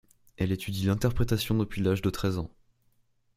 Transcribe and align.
Elle 0.37 0.51
étudie 0.51 0.85
l'interprétation 0.87 1.53
depuis 1.55 1.83
l'âge 1.83 2.01
de 2.01 2.09
treize 2.09 2.39
ans. 2.39 2.49